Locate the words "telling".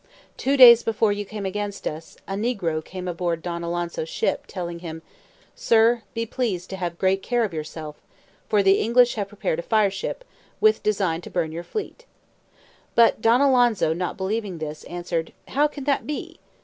4.47-4.79